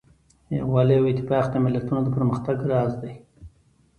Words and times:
یووالی 0.57 0.97
او 0.99 1.05
اتفاق 1.09 1.45
د 1.51 1.55
ملتونو 1.65 1.99
د 2.03 2.07
پرمختګ 2.15 2.57
راز 2.71 2.91
دی. 3.01 3.13